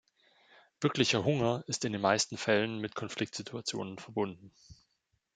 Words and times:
Wirklicher 0.79 1.23
Hunger 1.25 1.63
ist 1.67 1.85
in 1.85 1.91
den 1.91 2.01
meisten 2.01 2.35
Fällen 2.35 2.79
mit 2.79 2.95
Konfliktsituationen 2.95 3.99
verbunden. 3.99 4.49